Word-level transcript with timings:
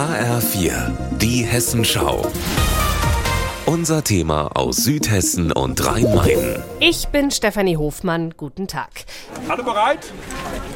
HR4, 0.00 1.18
die 1.18 1.44
Hessenschau. 1.44 2.22
Unser 3.66 4.02
Thema 4.02 4.46
aus 4.54 4.78
Südhessen 4.78 5.52
und 5.52 5.86
Rhein-Main. 5.86 6.62
Ich 6.80 7.08
bin 7.08 7.30
Stefanie 7.30 7.76
Hofmann. 7.76 8.32
Guten 8.34 8.66
Tag. 8.66 9.04
Alle 9.46 9.62
bereit? 9.62 10.10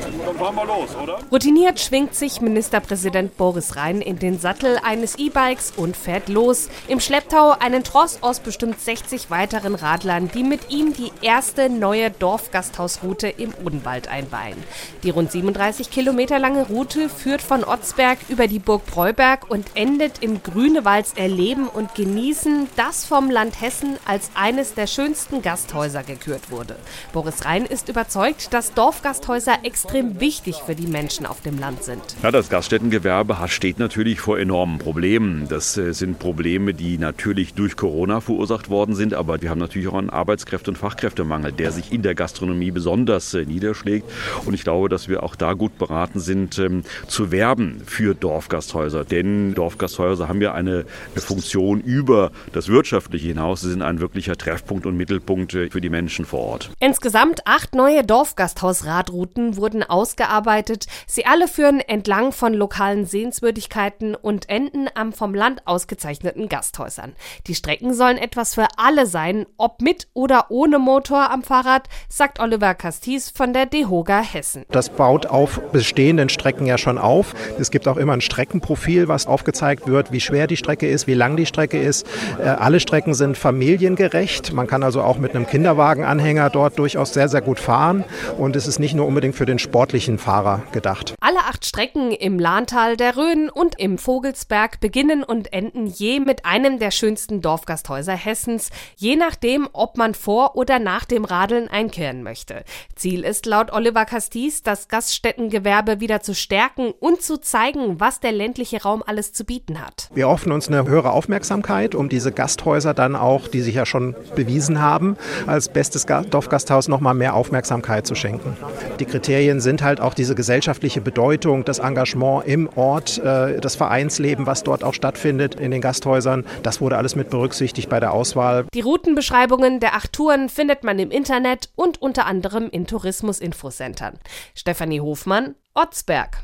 Dann 0.00 0.36
fahren 0.36 0.54
wir 0.54 0.64
los, 0.64 0.90
oder? 1.02 1.18
Routiniert 1.30 1.80
schwingt 1.80 2.14
sich 2.14 2.40
Ministerpräsident 2.40 3.36
Boris 3.36 3.76
Rhein 3.76 4.00
in 4.00 4.18
den 4.18 4.38
Sattel 4.38 4.78
eines 4.82 5.16
E-Bikes 5.18 5.72
und 5.76 5.96
fährt 5.96 6.28
los. 6.28 6.68
Im 6.88 7.00
Schlepptau 7.00 7.54
einen 7.58 7.84
Tross 7.84 8.22
aus 8.22 8.40
bestimmt 8.40 8.80
60 8.80 9.30
weiteren 9.30 9.74
Radlern, 9.74 10.30
die 10.32 10.44
mit 10.44 10.70
ihm 10.70 10.92
die 10.92 11.12
erste 11.22 11.68
neue 11.68 12.10
Dorfgasthausroute 12.10 13.28
im 13.28 13.52
Odenwald 13.64 14.08
einweihen. 14.08 14.62
Die 15.02 15.10
rund 15.10 15.32
37 15.32 15.90
Kilometer 15.90 16.38
lange 16.38 16.66
Route 16.66 17.08
führt 17.08 17.42
von 17.42 17.64
Otzberg 17.64 18.18
über 18.28 18.46
die 18.46 18.58
Burg 18.58 18.86
Breuberg 18.86 19.50
und 19.50 19.66
endet 19.74 20.22
im 20.22 20.42
Grünewalds 20.42 21.14
Erleben 21.14 21.68
und 21.68 21.94
Genießen, 21.94 22.68
das 22.76 23.04
vom 23.04 23.30
Land 23.30 23.60
Hessen 23.60 23.96
als 24.04 24.30
eines 24.34 24.74
der 24.74 24.86
schönsten 24.86 25.42
Gasthäuser 25.42 26.02
gekürt 26.02 26.50
wurde. 26.50 26.76
Boris 27.12 27.44
Rhein 27.44 27.66
ist 27.66 27.88
überzeugt, 27.88 28.52
dass 28.52 28.74
Dorfgasthäuser 28.74 29.64
extrem 29.82 30.20
wichtig 30.20 30.56
für 30.64 30.76
die 30.76 30.86
Menschen 30.86 31.26
auf 31.26 31.40
dem 31.40 31.58
Land 31.58 31.82
sind. 31.82 32.02
Ja, 32.22 32.30
das 32.30 32.48
Gaststättengewerbe 32.48 33.36
steht 33.46 33.80
natürlich 33.80 34.20
vor 34.20 34.38
enormen 34.38 34.78
Problemen. 34.78 35.48
Das 35.48 35.76
äh, 35.76 35.92
sind 35.92 36.20
Probleme, 36.20 36.72
die 36.72 36.98
natürlich 36.98 37.54
durch 37.54 37.76
Corona 37.76 38.20
verursacht 38.20 38.70
worden 38.70 38.94
sind, 38.94 39.12
aber 39.12 39.42
wir 39.42 39.50
haben 39.50 39.58
natürlich 39.58 39.88
auch 39.88 39.98
einen 39.98 40.10
Arbeitskräfte- 40.10 40.70
und 40.70 40.78
Fachkräftemangel, 40.78 41.50
der 41.50 41.72
sich 41.72 41.92
in 41.92 42.02
der 42.02 42.14
Gastronomie 42.14 42.70
besonders 42.70 43.34
äh, 43.34 43.44
niederschlägt. 43.44 44.08
Und 44.46 44.54
ich 44.54 44.62
glaube, 44.62 44.88
dass 44.88 45.08
wir 45.08 45.24
auch 45.24 45.34
da 45.34 45.54
gut 45.54 45.76
beraten 45.78 46.20
sind, 46.20 46.58
ähm, 46.60 46.84
zu 47.08 47.32
werben 47.32 47.82
für 47.84 48.14
Dorfgasthäuser. 48.14 49.04
Denn 49.04 49.54
Dorfgasthäuser 49.54 50.28
haben 50.28 50.40
ja 50.40 50.54
eine 50.54 50.84
Funktion 51.16 51.80
über 51.80 52.30
das 52.52 52.68
Wirtschaftliche 52.68 53.28
hinaus. 53.28 53.62
Sie 53.62 53.70
sind 53.70 53.82
ein 53.82 53.98
wirklicher 53.98 54.36
Treffpunkt 54.36 54.86
und 54.86 54.96
Mittelpunkt 54.96 55.54
äh, 55.54 55.70
für 55.70 55.80
die 55.80 55.90
Menschen 55.90 56.24
vor 56.24 56.40
Ort. 56.40 56.70
Insgesamt 56.78 57.46
acht 57.46 57.74
neue 57.74 58.04
Dorfgasthausradrouten 58.04 59.56
wurden 59.56 59.71
ausgearbeitet. 59.82 60.86
Sie 61.06 61.24
alle 61.24 61.48
führen 61.48 61.80
entlang 61.80 62.32
von 62.32 62.52
lokalen 62.52 63.06
Sehenswürdigkeiten 63.06 64.14
und 64.14 64.48
enden 64.48 64.88
am 64.94 65.12
vom 65.12 65.34
Land 65.34 65.62
ausgezeichneten 65.66 66.48
Gasthäusern. 66.48 67.12
Die 67.46 67.54
Strecken 67.54 67.94
sollen 67.94 68.18
etwas 68.18 68.54
für 68.54 68.66
alle 68.76 69.06
sein, 69.06 69.46
ob 69.56 69.80
mit 69.80 70.08
oder 70.14 70.46
ohne 70.50 70.78
Motor 70.78 71.30
am 71.30 71.42
Fahrrad, 71.42 71.88
sagt 72.08 72.40
Oliver 72.40 72.74
Castis 72.74 73.30
von 73.30 73.52
der 73.52 73.66
DEHOGA 73.66 74.20
Hessen. 74.20 74.64
Das 74.70 74.88
baut 74.88 75.26
auf 75.26 75.60
bestehenden 75.72 76.28
Strecken 76.28 76.66
ja 76.66 76.78
schon 76.78 76.98
auf. 76.98 77.34
Es 77.58 77.70
gibt 77.70 77.86
auch 77.86 77.96
immer 77.96 78.12
ein 78.14 78.20
Streckenprofil, 78.20 79.08
was 79.08 79.26
aufgezeigt 79.26 79.86
wird, 79.86 80.12
wie 80.12 80.20
schwer 80.20 80.46
die 80.46 80.56
Strecke 80.56 80.88
ist, 80.88 81.06
wie 81.06 81.14
lang 81.14 81.36
die 81.36 81.46
Strecke 81.46 81.80
ist. 81.80 82.06
Äh, 82.38 82.48
alle 82.48 82.80
Strecken 82.80 83.14
sind 83.14 83.38
familiengerecht. 83.38 84.52
Man 84.52 84.66
kann 84.66 84.82
also 84.82 85.02
auch 85.02 85.18
mit 85.18 85.34
einem 85.34 85.46
Kinderwagenanhänger 85.46 86.50
dort 86.50 86.78
durchaus 86.78 87.12
sehr, 87.12 87.28
sehr 87.28 87.40
gut 87.40 87.60
fahren. 87.60 88.04
Und 88.38 88.56
es 88.56 88.66
ist 88.66 88.78
nicht 88.78 88.94
nur 88.94 89.06
unbedingt 89.06 89.34
für 89.34 89.46
den 89.46 89.58
sportlichen 89.62 90.18
Fahrer 90.18 90.62
gedacht. 90.72 91.14
Alle 91.20 91.38
acht 91.40 91.64
Strecken 91.64 92.10
im 92.10 92.38
Lahntal 92.38 92.96
der 92.96 93.16
Rhön 93.16 93.48
und 93.48 93.78
im 93.78 93.96
Vogelsberg 93.96 94.80
beginnen 94.80 95.22
und 95.22 95.52
enden 95.52 95.86
je 95.86 96.20
mit 96.20 96.44
einem 96.44 96.78
der 96.78 96.90
schönsten 96.90 97.40
Dorfgasthäuser 97.40 98.14
Hessens, 98.14 98.70
je 98.96 99.16
nachdem, 99.16 99.68
ob 99.72 99.96
man 99.96 100.14
vor 100.14 100.56
oder 100.56 100.78
nach 100.78 101.04
dem 101.04 101.24
Radeln 101.24 101.68
einkehren 101.68 102.22
möchte. 102.22 102.64
Ziel 102.96 103.24
ist 103.24 103.46
laut 103.46 103.72
Oliver 103.72 104.04
Castis, 104.04 104.62
das 104.62 104.88
Gaststättengewerbe 104.88 106.00
wieder 106.00 106.20
zu 106.20 106.34
stärken 106.34 106.92
und 106.98 107.22
zu 107.22 107.38
zeigen, 107.38 108.00
was 108.00 108.20
der 108.20 108.32
ländliche 108.32 108.82
Raum 108.82 109.02
alles 109.06 109.32
zu 109.32 109.44
bieten 109.44 109.80
hat. 109.80 110.10
Wir 110.14 110.28
hoffen 110.28 110.52
uns 110.52 110.68
eine 110.68 110.86
höhere 110.86 111.12
Aufmerksamkeit, 111.12 111.94
um 111.94 112.08
diese 112.08 112.32
Gasthäuser 112.32 112.94
dann 112.94 113.16
auch, 113.16 113.48
die 113.48 113.60
sich 113.60 113.76
ja 113.76 113.86
schon 113.86 114.14
bewiesen 114.34 114.80
haben, 114.80 115.16
als 115.46 115.68
bestes 115.68 116.06
Dorfgasthaus 116.06 116.88
nochmal 116.88 117.14
mehr 117.14 117.34
Aufmerksamkeit 117.34 118.06
zu 118.06 118.14
schenken. 118.14 118.56
Die 118.98 119.04
Kriterien 119.04 119.51
sind 119.60 119.82
halt 119.82 120.00
auch 120.00 120.14
diese 120.14 120.34
gesellschaftliche 120.34 121.00
Bedeutung, 121.00 121.64
das 121.64 121.78
Engagement 121.78 122.46
im 122.46 122.68
Ort, 122.76 123.18
äh, 123.18 123.60
das 123.60 123.76
Vereinsleben, 123.76 124.46
was 124.46 124.62
dort 124.62 124.84
auch 124.84 124.94
stattfindet 124.94 125.54
in 125.56 125.70
den 125.70 125.80
Gasthäusern. 125.80 126.44
Das 126.62 126.80
wurde 126.80 126.96
alles 126.96 127.16
mit 127.16 127.30
berücksichtigt 127.30 127.88
bei 127.88 128.00
der 128.00 128.12
Auswahl. 128.12 128.66
Die 128.74 128.80
Routenbeschreibungen 128.80 129.80
der 129.80 129.94
acht 129.94 130.12
Touren 130.12 130.48
findet 130.48 130.84
man 130.84 130.98
im 130.98 131.10
Internet 131.10 131.70
und 131.74 132.00
unter 132.00 132.26
anderem 132.26 132.68
in 132.70 132.86
Tourismus-Infocentern. 132.86 134.18
Stefanie 134.54 135.00
Hofmann, 135.00 135.54
Otzberg. 135.74 136.38